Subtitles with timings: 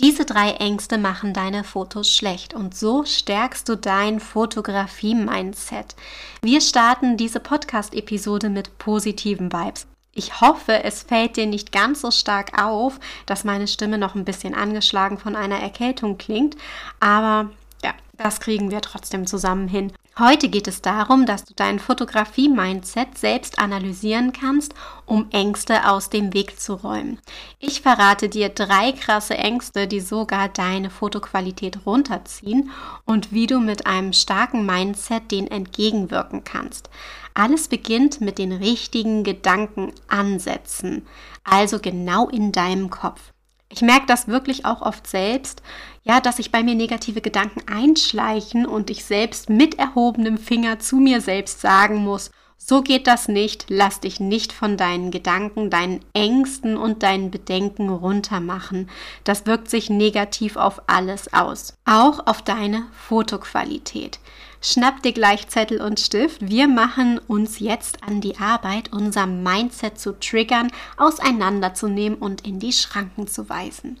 [0.00, 5.94] Diese drei Ängste machen deine Fotos schlecht und so stärkst du dein Fotografie-Mindset.
[6.42, 9.86] Wir starten diese Podcast-Episode mit positiven Vibes.
[10.12, 14.24] Ich hoffe, es fällt dir nicht ganz so stark auf, dass meine Stimme noch ein
[14.24, 16.56] bisschen angeschlagen von einer Erkältung klingt,
[16.98, 17.50] aber
[17.84, 19.92] ja, das kriegen wir trotzdem zusammen hin.
[20.16, 24.72] Heute geht es darum, dass du dein Fotografie-Mindset selbst analysieren kannst,
[25.06, 27.18] um Ängste aus dem Weg zu räumen.
[27.58, 32.70] Ich verrate dir drei krasse Ängste, die sogar deine Fotoqualität runterziehen
[33.04, 36.90] und wie du mit einem starken Mindset den entgegenwirken kannst.
[37.34, 41.04] Alles beginnt mit den richtigen Gedankenansätzen,
[41.42, 43.32] also genau in deinem Kopf.
[43.68, 45.60] Ich merke das wirklich auch oft selbst,
[46.04, 50.96] ja, dass sich bei mir negative Gedanken einschleichen und ich selbst mit erhobenem Finger zu
[50.96, 52.30] mir selbst sagen muss,
[52.66, 57.90] so geht das nicht, lass dich nicht von deinen Gedanken, deinen Ängsten und deinen Bedenken
[57.90, 58.88] runtermachen.
[59.24, 64.18] Das wirkt sich negativ auf alles aus, auch auf deine Fotoqualität.
[64.62, 66.48] Schnapp dir gleich Zettel und Stift.
[66.48, 72.72] Wir machen uns jetzt an die Arbeit, unser Mindset zu triggern, auseinanderzunehmen und in die
[72.72, 74.00] Schranken zu weisen.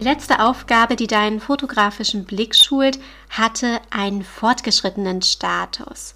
[0.00, 2.98] Die letzte Aufgabe, die deinen fotografischen Blick schult,
[3.28, 6.14] hatte einen fortgeschrittenen Status.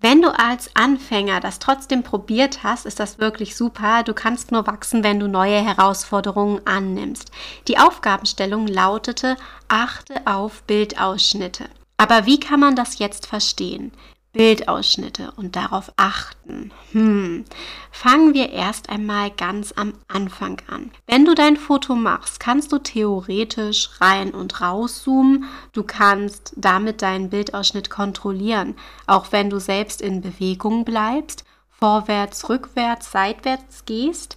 [0.00, 4.04] Wenn du als Anfänger das trotzdem probiert hast, ist das wirklich super.
[4.04, 7.32] Du kannst nur wachsen, wenn du neue Herausforderungen annimmst.
[7.66, 11.64] Die Aufgabenstellung lautete, achte auf Bildausschnitte.
[11.96, 13.90] Aber wie kann man das jetzt verstehen?
[14.34, 16.70] Bildausschnitte und darauf achten.
[16.92, 17.44] Hm.
[17.90, 20.90] Fangen wir erst einmal ganz am Anfang an.
[21.06, 25.44] Wenn du dein Foto machst, kannst du theoretisch rein und rauszoomen.
[25.72, 28.74] Du kannst damit deinen Bildausschnitt kontrollieren,
[29.06, 34.36] auch wenn du selbst in Bewegung bleibst, vorwärts, rückwärts, seitwärts gehst,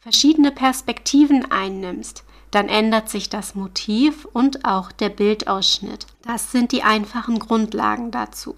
[0.00, 6.06] verschiedene Perspektiven einnimmst dann ändert sich das Motiv und auch der Bildausschnitt.
[6.22, 8.56] Das sind die einfachen Grundlagen dazu.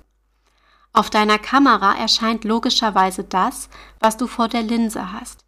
[0.95, 5.43] Auf deiner Kamera erscheint logischerweise das, was du vor der Linse hast.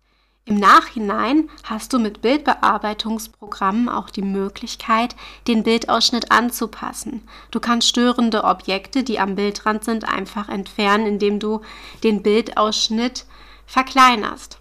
[0.47, 5.16] Im Nachhinein hast du mit Bildbearbeitungsprogrammen auch die Möglichkeit,
[5.47, 7.27] den Bildausschnitt anzupassen.
[7.50, 11.62] Du kannst störende Objekte, die am Bildrand sind, einfach entfernen, indem du
[12.03, 13.25] den Bildausschnitt
[13.66, 14.59] verkleinerst.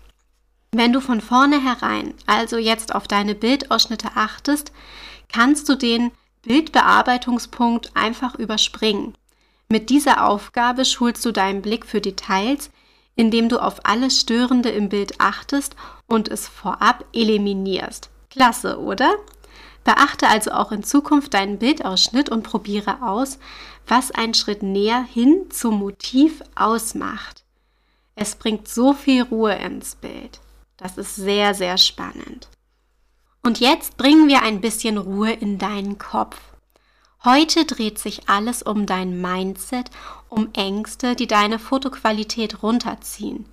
[0.71, 4.71] Wenn du von vornherein also jetzt auf deine Bildausschnitte achtest,
[5.31, 6.11] kannst du den
[6.43, 9.15] Bildbearbeitungspunkt einfach überspringen.
[9.73, 12.69] Mit dieser Aufgabe schulst du deinen Blick für Details,
[13.15, 15.75] indem du auf alles Störende im Bild achtest
[16.05, 18.11] und es vorab eliminierst.
[18.29, 19.15] Klasse, oder?
[19.83, 23.39] Beachte also auch in Zukunft deinen Bildausschnitt und probiere aus,
[23.87, 27.43] was ein Schritt näher hin zum Motiv ausmacht.
[28.13, 30.39] Es bringt so viel Ruhe ins Bild.
[30.77, 32.47] Das ist sehr, sehr spannend.
[33.41, 36.52] Und jetzt bringen wir ein bisschen Ruhe in deinen Kopf.
[37.25, 39.91] Heute dreht sich alles um dein Mindset,
[40.27, 43.45] um Ängste, die deine Fotoqualität runterziehen.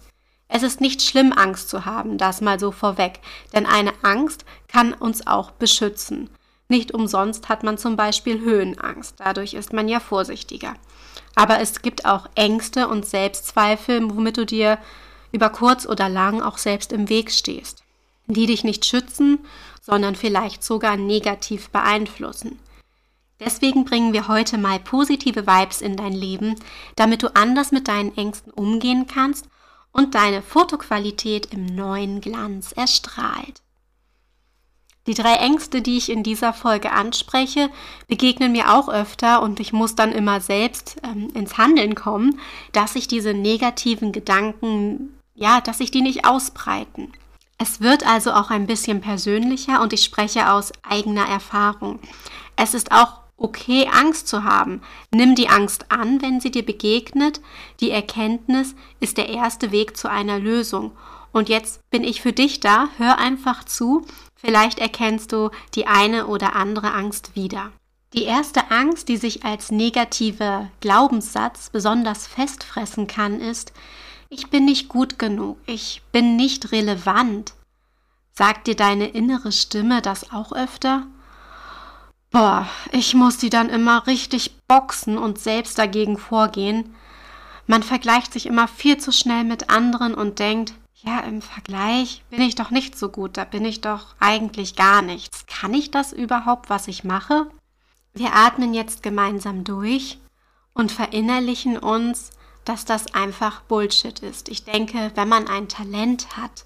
[0.48, 3.20] Es ist nicht schlimm, Angst zu haben, das mal so vorweg,
[3.54, 6.28] denn eine Angst kann uns auch beschützen.
[6.69, 10.75] Nicht umsonst hat man zum Beispiel Höhenangst, dadurch ist man ja vorsichtiger.
[11.37, 14.78] Aber es gibt auch Ängste und Selbstzweifel, womit du dir
[15.31, 17.84] über kurz oder lang auch selbst im Weg stehst,
[18.26, 19.38] die dich nicht schützen,
[19.81, 22.58] sondern vielleicht sogar negativ beeinflussen.
[23.41, 26.56] Deswegen bringen wir heute mal positive Vibes in dein Leben,
[26.95, 29.49] damit du anders mit deinen Ängsten umgehen kannst
[29.93, 33.62] und deine Fotoqualität im neuen Glanz erstrahlt.
[35.06, 37.71] Die drei Ängste, die ich in dieser Folge anspreche,
[38.06, 42.38] begegnen mir auch öfter und ich muss dann immer selbst ähm, ins Handeln kommen,
[42.73, 47.12] dass sich diese negativen Gedanken, ja, dass sich die nicht ausbreiten.
[47.56, 51.99] Es wird also auch ein bisschen persönlicher und ich spreche aus eigener Erfahrung.
[52.56, 54.82] Es ist auch okay, Angst zu haben.
[55.10, 57.40] Nimm die Angst an, wenn sie dir begegnet.
[57.81, 60.92] Die Erkenntnis ist der erste Weg zu einer Lösung.
[61.32, 62.88] Und jetzt bin ich für dich da.
[62.98, 64.06] Hör einfach zu.
[64.37, 67.72] Vielleicht erkennst du die eine oder andere Angst wieder.
[68.12, 73.72] Die erste Angst, die sich als negativer Glaubenssatz besonders festfressen kann, ist,
[74.28, 77.54] ich bin nicht gut genug, ich bin nicht relevant.
[78.32, 81.06] Sagt dir deine innere Stimme das auch öfter?
[82.31, 86.94] Boah, ich muss die dann immer richtig boxen und selbst dagegen vorgehen.
[87.67, 92.43] Man vergleicht sich immer viel zu schnell mit anderen und denkt, ja, im Vergleich bin
[92.43, 95.47] ich doch nicht so gut, da bin ich doch eigentlich gar nichts.
[95.47, 97.47] Kann ich das überhaupt, was ich mache?
[98.12, 100.19] Wir atmen jetzt gemeinsam durch
[100.75, 102.31] und verinnerlichen uns,
[102.65, 104.49] dass das einfach Bullshit ist.
[104.49, 106.65] Ich denke, wenn man ein Talent hat,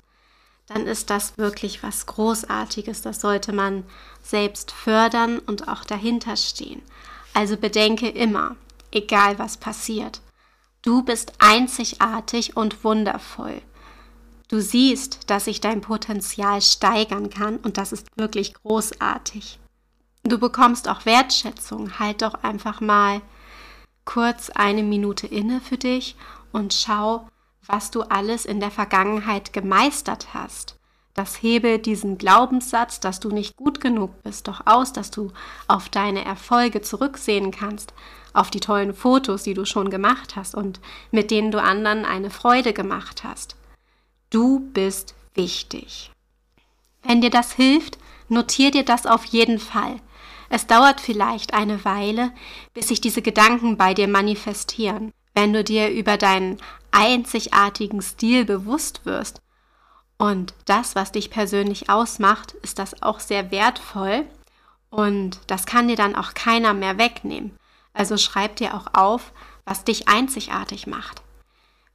[0.66, 3.02] dann ist das wirklich was Großartiges.
[3.02, 3.84] Das sollte man
[4.22, 6.82] selbst fördern und auch dahinter stehen.
[7.34, 8.56] Also bedenke immer,
[8.90, 10.20] egal was passiert,
[10.82, 13.60] du bist einzigartig und wundervoll.
[14.48, 19.58] Du siehst, dass sich dein Potenzial steigern kann und das ist wirklich großartig.
[20.22, 21.98] Du bekommst auch Wertschätzung.
[21.98, 23.20] Halt doch einfach mal
[24.04, 26.16] kurz eine Minute inne für dich
[26.52, 27.28] und schau,
[27.66, 30.76] was du alles in der Vergangenheit gemeistert hast.
[31.14, 35.30] Das hebe diesen Glaubenssatz, dass du nicht gut genug bist, doch aus, dass du
[35.68, 37.94] auf deine Erfolge zurücksehen kannst,
[38.32, 40.80] auf die tollen Fotos, die du schon gemacht hast und
[41.12, 43.54] mit denen du anderen eine Freude gemacht hast.
[44.30, 46.10] Du bist wichtig.
[47.04, 50.00] Wenn dir das hilft, notier dir das auf jeden Fall.
[50.48, 52.32] Es dauert vielleicht eine Weile,
[52.72, 55.12] bis sich diese Gedanken bei dir manifestieren.
[55.34, 56.58] Wenn du dir über deinen
[56.94, 59.40] einzigartigen Stil bewusst wirst
[60.16, 64.26] und das, was dich persönlich ausmacht, ist das auch sehr wertvoll
[64.90, 67.56] und das kann dir dann auch keiner mehr wegnehmen.
[67.92, 69.32] Also schreib dir auch auf,
[69.64, 71.22] was dich einzigartig macht.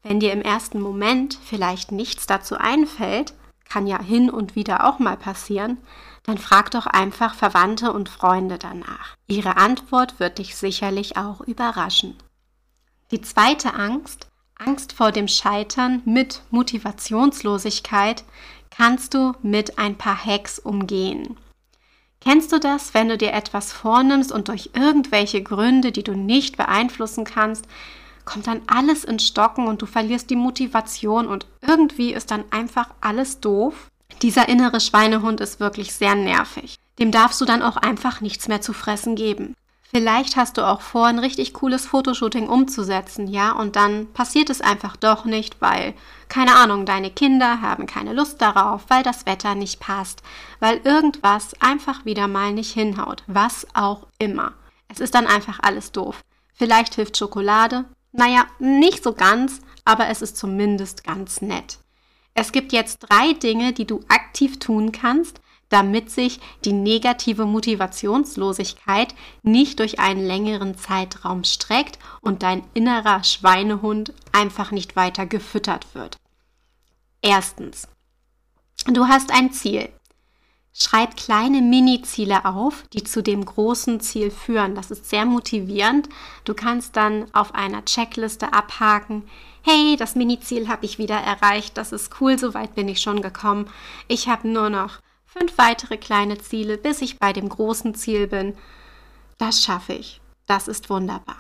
[0.04, 3.34] Wenn dir im ersten Moment vielleicht nichts dazu einfällt,
[3.66, 5.78] kann ja hin und wieder auch mal passieren,
[6.24, 9.16] dann frag doch einfach Verwandte und Freunde danach.
[9.28, 12.16] Ihre Antwort wird dich sicherlich auch überraschen.
[13.12, 14.29] Die zweite Angst,
[14.60, 18.24] Angst vor dem Scheitern mit Motivationslosigkeit,
[18.70, 21.38] kannst du mit ein paar Hacks umgehen.
[22.22, 26.58] Kennst du das, wenn du dir etwas vornimmst und durch irgendwelche Gründe, die du nicht
[26.58, 27.66] beeinflussen kannst,
[28.26, 32.90] kommt dann alles in Stocken und du verlierst die Motivation und irgendwie ist dann einfach
[33.00, 33.90] alles doof?
[34.22, 36.76] Dieser innere Schweinehund ist wirklich sehr nervig.
[37.00, 39.56] Dem darfst du dann auch einfach nichts mehr zu fressen geben.
[39.92, 44.62] Vielleicht hast du auch vor, ein richtig cooles Fotoshooting umzusetzen, ja, und dann passiert es
[44.62, 45.96] einfach doch nicht, weil,
[46.28, 50.22] keine Ahnung, deine Kinder haben keine Lust darauf, weil das Wetter nicht passt,
[50.60, 54.54] weil irgendwas einfach wieder mal nicht hinhaut, was auch immer.
[54.90, 56.24] Es ist dann einfach alles doof.
[56.54, 61.80] Vielleicht hilft Schokolade, naja, nicht so ganz, aber es ist zumindest ganz nett.
[62.36, 69.16] Es gibt jetzt drei Dinge, die du aktiv tun kannst, damit sich die negative Motivationslosigkeit
[69.44, 76.18] nicht durch einen längeren Zeitraum streckt und dein innerer Schweinehund einfach nicht weiter gefüttert wird.
[77.22, 77.88] Erstens,
[78.86, 79.90] du hast ein Ziel.
[80.72, 84.76] Schreib kleine Mini-Ziele auf, die zu dem großen Ziel führen.
[84.76, 86.08] Das ist sehr motivierend.
[86.46, 89.28] Du kannst dann auf einer Checkliste abhaken,
[89.62, 93.22] hey, das Mini-Ziel habe ich wieder erreicht, das ist cool, so weit bin ich schon
[93.22, 93.70] gekommen.
[94.08, 95.00] Ich habe nur noch
[95.32, 98.56] fünf weitere kleine Ziele, bis ich bei dem großen Ziel bin.
[99.38, 100.22] Das schaffe ich.
[100.46, 101.38] Das ist wunderbar.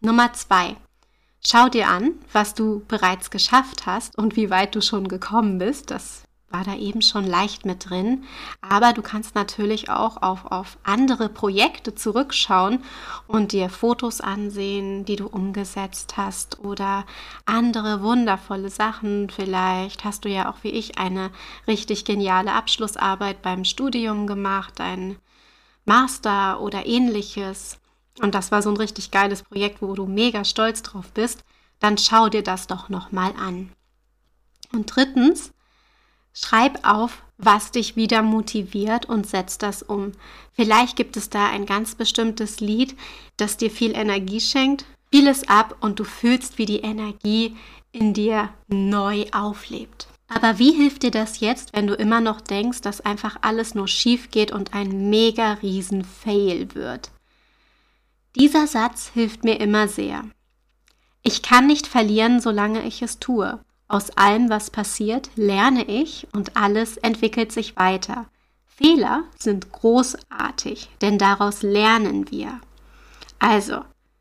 [0.00, 0.76] Nummer zwei.
[1.44, 5.90] Schau dir an, was du bereits geschafft hast und wie weit du schon gekommen bist.
[5.90, 8.24] Das war da eben schon leicht mit drin.
[8.60, 12.82] Aber du kannst natürlich auch auf, auf andere Projekte zurückschauen
[13.26, 17.04] und dir Fotos ansehen, die du umgesetzt hast oder
[17.44, 19.28] andere wundervolle Sachen.
[19.28, 21.30] Vielleicht hast du ja auch wie ich eine
[21.66, 25.16] richtig geniale Abschlussarbeit beim Studium gemacht, ein
[25.84, 27.78] Master oder ähnliches.
[28.20, 31.44] Und das war so ein richtig geiles Projekt, wo du mega stolz drauf bist.
[31.78, 33.70] Dann schau dir das doch nochmal an.
[34.72, 35.52] Und drittens,
[36.40, 40.12] Schreib auf, was dich wieder motiviert und setz das um.
[40.52, 42.96] Vielleicht gibt es da ein ganz bestimmtes Lied,
[43.36, 44.84] das dir viel Energie schenkt.
[45.08, 47.56] Spiel es ab und du fühlst, wie die Energie
[47.90, 50.06] in dir neu auflebt.
[50.28, 53.88] Aber wie hilft dir das jetzt, wenn du immer noch denkst, dass einfach alles nur
[53.88, 57.10] schief geht und ein mega riesen Fail wird?
[58.36, 60.22] Dieser Satz hilft mir immer sehr.
[61.22, 63.58] Ich kann nicht verlieren, solange ich es tue.
[63.88, 68.26] Aus allem, was passiert, lerne ich und alles entwickelt sich weiter.
[68.66, 72.60] Fehler sind großartig, denn daraus lernen wir.
[73.38, 73.80] Also,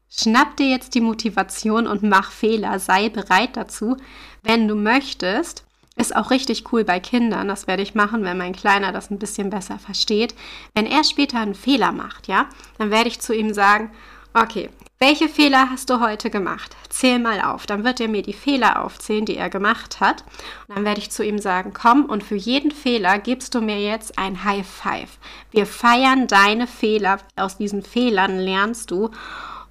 [0.10, 3.98] schnapp dir jetzt die Motivation und mach Fehler, sei bereit dazu.
[4.42, 5.66] Wenn du möchtest,
[5.98, 9.20] ist auch richtig cool bei Kindern, das werde ich machen, wenn mein Kleiner das ein
[9.20, 10.34] bisschen besser versteht.
[10.76, 12.48] Wenn er später einen Fehler macht, ja,
[12.78, 13.92] dann werde ich zu ihm sagen,
[14.39, 16.75] Okay, welche Fehler hast du heute gemacht?
[16.89, 17.65] Zähl mal auf.
[17.65, 20.24] Dann wird er mir die Fehler aufzählen, die er gemacht hat.
[20.67, 23.79] Und dann werde ich zu ihm sagen, komm und für jeden Fehler gibst du mir
[23.82, 25.17] jetzt ein High Five.
[25.50, 27.17] Wir feiern deine Fehler.
[27.36, 29.10] Aus diesen Fehlern lernst du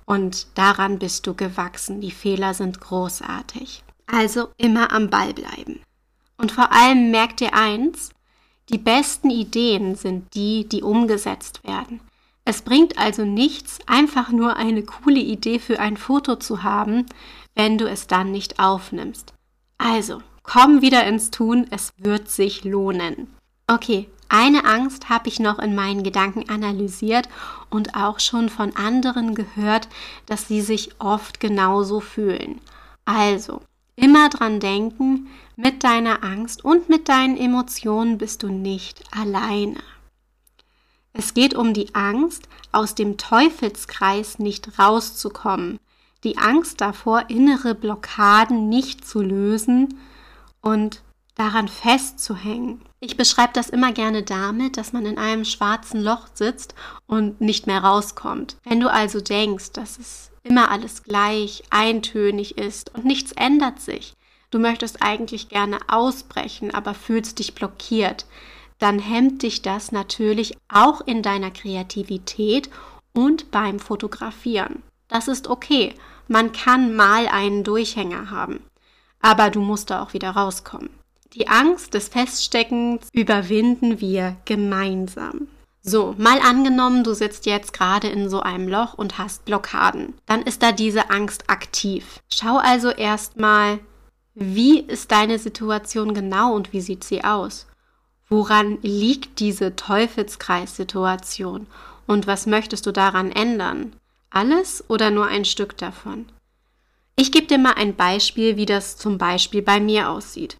[0.05, 2.01] und daran bist du gewachsen.
[2.01, 3.85] Die Fehler sind großartig.
[4.09, 5.81] Also immer am Ball bleiben.
[6.39, 8.11] Und vor allem merkt dir eins,
[8.69, 12.01] die besten Ideen sind die, die umgesetzt werden.
[12.49, 17.05] Es bringt also nichts, einfach nur eine coole Idee für ein Foto zu haben,
[17.57, 19.35] wenn du es dann nicht aufnimmst.
[19.79, 23.27] Also, komm wieder ins Tun, es wird sich lohnen.
[23.67, 27.29] Okay, eine Angst habe ich noch in meinen Gedanken analysiert
[27.69, 29.89] und auch schon von anderen gehört,
[30.27, 32.61] dass sie sich oft genauso fühlen.
[33.05, 33.61] Also,
[33.97, 35.27] immer dran denken,
[35.57, 39.81] mit deiner Angst und mit deinen Emotionen bist du nicht alleine.
[41.19, 45.81] Es geht um die Angst, aus dem Teufelskreis nicht rauszukommen,
[46.25, 49.99] die Angst davor, innere Blockaden nicht zu lösen
[50.61, 51.03] und
[51.35, 52.83] daran festzuhängen.
[53.01, 56.75] Ich beschreibe das immer gerne damit, dass man in einem schwarzen Loch sitzt
[57.07, 58.57] und nicht mehr rauskommt.
[58.65, 64.15] Wenn du also denkst, dass es immer alles gleich, eintönig ist und nichts ändert sich,
[64.51, 68.27] du möchtest eigentlich gerne ausbrechen, aber fühlst dich blockiert,
[68.79, 72.71] dann hemmt dich das natürlich auch in deiner Kreativität
[73.13, 74.83] und beim Fotografieren.
[75.09, 75.95] Das ist okay.
[76.29, 78.61] Man kann mal einen Durchhänger haben.
[79.21, 80.91] Aber du musst da auch wieder rauskommen.
[81.33, 85.49] Die Angst des Feststeckens überwinden wir gemeinsam.
[85.83, 90.15] So, mal angenommen, du sitzt jetzt gerade in so einem Loch und hast Blockaden.
[90.27, 92.21] Dann ist da diese Angst aktiv.
[92.29, 93.79] Schau also erstmal,
[94.35, 97.67] wie ist deine Situation genau und wie sieht sie aus?
[98.29, 101.67] Woran liegt diese Teufelskreissituation
[102.07, 103.95] und was möchtest du daran ändern?
[104.31, 106.27] Alles oder nur ein Stück davon?
[107.15, 110.59] Ich gebe dir mal ein Beispiel, wie das zum Beispiel bei mir aussieht.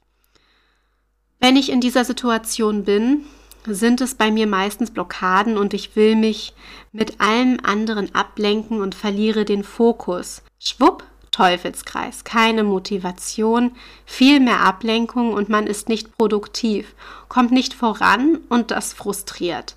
[1.41, 3.25] Wenn ich in dieser Situation bin,
[3.67, 6.55] sind es bei mir meistens Blockaden und ich will mich
[6.93, 10.43] mit allem anderen ablenken und verliere den Fokus.
[10.59, 11.05] Schwupp,
[11.37, 13.73] Teufelskreis, keine Motivation,
[14.07, 16.95] viel mehr Ablenkung und man ist nicht produktiv,
[17.29, 19.77] kommt nicht voran und das frustriert.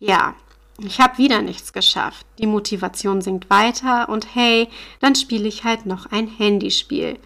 [0.00, 0.34] Ja,
[0.80, 2.26] ich habe wieder nichts geschafft.
[2.40, 7.16] Die Motivation sinkt weiter und hey, dann spiele ich halt noch ein Handyspiel.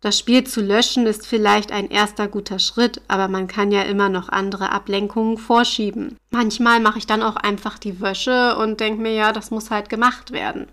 [0.00, 4.08] Das Spiel zu löschen ist vielleicht ein erster guter Schritt, aber man kann ja immer
[4.08, 6.16] noch andere Ablenkungen vorschieben.
[6.30, 9.90] Manchmal mache ich dann auch einfach die Wäsche und denke mir, ja, das muss halt
[9.90, 10.68] gemacht werden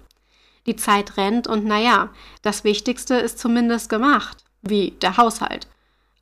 [0.69, 2.09] die Zeit rennt und naja,
[2.41, 5.67] das Wichtigste ist zumindest gemacht, wie der Haushalt.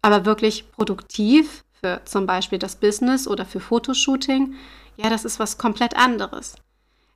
[0.02, 4.56] Aber wirklich produktiv für zum Beispiel das Business oder für Fotoshooting,
[4.96, 6.56] ja, das ist was komplett anderes.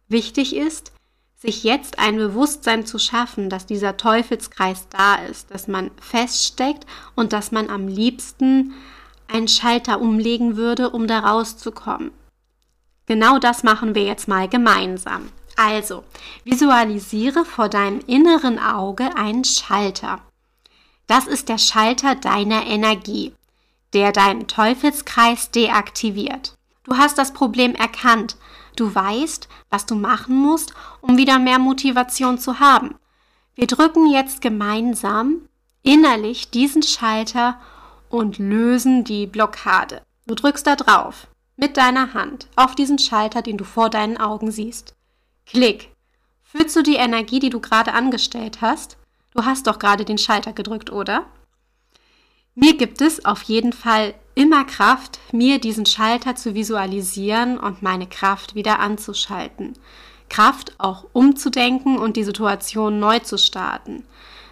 [0.07, 0.91] Wichtig ist,
[1.37, 6.85] sich jetzt ein Bewusstsein zu schaffen, dass dieser Teufelskreis da ist, dass man feststeckt
[7.15, 8.73] und dass man am liebsten
[9.27, 12.11] einen Schalter umlegen würde, um da rauszukommen.
[13.07, 15.29] Genau das machen wir jetzt mal gemeinsam.
[15.57, 16.03] Also,
[16.43, 20.19] visualisiere vor deinem inneren Auge einen Schalter.
[21.07, 23.33] Das ist der Schalter deiner Energie,
[23.93, 26.55] der deinen Teufelskreis deaktiviert.
[26.83, 28.37] Du hast das Problem erkannt.
[28.75, 32.95] Du weißt, was du machen musst, um wieder mehr Motivation zu haben.
[33.55, 35.41] Wir drücken jetzt gemeinsam
[35.83, 37.59] innerlich diesen Schalter
[38.09, 40.01] und lösen die Blockade.
[40.27, 41.27] Du drückst da drauf
[41.57, 44.95] mit deiner Hand auf diesen Schalter, den du vor deinen Augen siehst.
[45.51, 45.89] Klick.
[46.43, 48.95] Fühlst du die Energie, die du gerade angestellt hast?
[49.35, 51.25] Du hast doch gerade den Schalter gedrückt, oder?
[52.55, 58.07] Mir gibt es auf jeden Fall immer Kraft, mir diesen Schalter zu visualisieren und meine
[58.07, 59.73] Kraft wieder anzuschalten.
[60.29, 64.05] Kraft auch umzudenken und die Situation neu zu starten.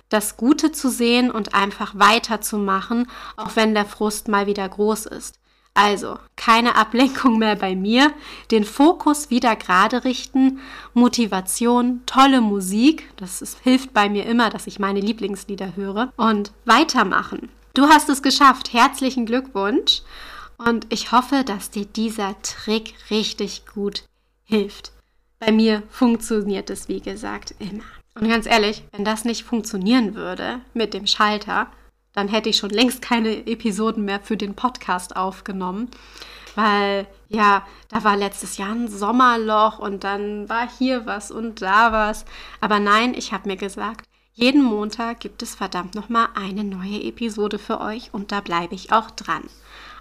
[0.09, 5.38] Das Gute zu sehen und einfach weiterzumachen, auch wenn der Frust mal wieder groß ist.
[5.81, 8.11] Also keine Ablenkung mehr bei mir,
[8.51, 10.59] den Fokus wieder gerade richten,
[10.93, 16.51] Motivation, tolle Musik, das ist, hilft bei mir immer, dass ich meine Lieblingslieder höre und
[16.65, 17.47] weitermachen.
[17.75, 20.01] Du hast es geschafft, herzlichen Glückwunsch
[20.57, 24.03] und ich hoffe, dass dir dieser Trick richtig gut
[24.43, 24.91] hilft.
[25.39, 27.85] Bei mir funktioniert es, wie gesagt, immer.
[28.15, 31.67] Und ganz ehrlich, wenn das nicht funktionieren würde mit dem Schalter,
[32.19, 35.89] dann hätte ich schon längst keine Episoden mehr für den Podcast aufgenommen.
[36.55, 41.91] Weil ja, da war letztes Jahr ein Sommerloch und dann war hier was und da
[41.91, 42.25] was.
[42.59, 47.59] Aber nein, ich habe mir gesagt, jeden Montag gibt es verdammt nochmal eine neue Episode
[47.59, 49.43] für euch und da bleibe ich auch dran.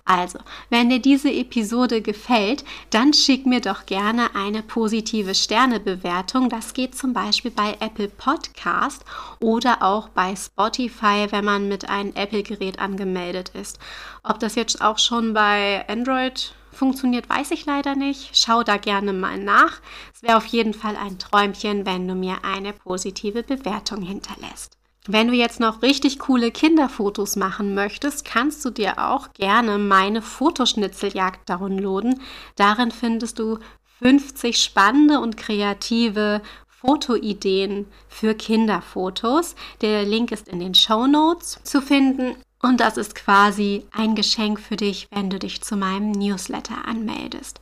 [0.08, 0.38] Also,
[0.70, 6.48] wenn dir diese Episode gefällt, dann schick mir doch gerne eine positive Sternebewertung.
[6.48, 9.04] Das geht zum Beispiel bei Apple Podcast
[9.38, 13.78] oder auch bei Spotify, wenn man mit einem Apple-Gerät angemeldet ist.
[14.22, 18.30] Ob das jetzt auch schon bei Android funktioniert, weiß ich leider nicht.
[18.32, 19.78] Schau da gerne mal nach.
[20.14, 24.77] Es wäre auf jeden Fall ein Träumchen, wenn du mir eine positive Bewertung hinterlässt.
[25.10, 30.20] Wenn du jetzt noch richtig coole Kinderfotos machen möchtest, kannst du dir auch gerne meine
[30.20, 32.20] Fotoschnitzeljagd downloaden.
[32.56, 33.58] Darin findest du
[34.00, 39.54] 50 spannende und kreative Fotoideen für Kinderfotos.
[39.80, 42.36] Der Link ist in den Show Notes zu finden.
[42.60, 47.60] Und das ist quasi ein Geschenk für dich, wenn du dich zu meinem Newsletter anmeldest.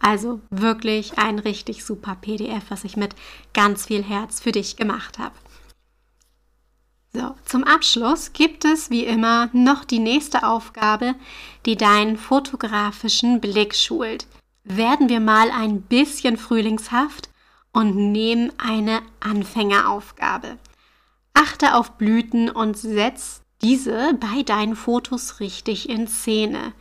[0.00, 3.14] Also wirklich ein richtig super PDF, was ich mit
[3.54, 5.34] ganz viel Herz für dich gemacht habe.
[7.12, 11.14] So, zum Abschluss gibt es wie immer noch die nächste Aufgabe,
[11.64, 14.26] die deinen fotografischen Blick schult.
[14.64, 17.30] Werden wir mal ein bisschen frühlingshaft
[17.72, 20.58] und nehmen eine Anfängeraufgabe.
[21.32, 26.74] Achte auf Blüten und setz diese bei deinen Fotos richtig in Szene.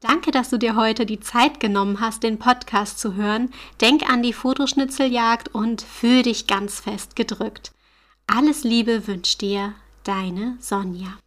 [0.00, 3.50] Danke, dass du dir heute die Zeit genommen hast, den Podcast zu hören.
[3.80, 7.72] Denk an die Fotoschnitzeljagd und fühl dich ganz fest gedrückt.
[8.26, 9.74] Alles Liebe wünscht dir
[10.04, 11.18] deine Sonja.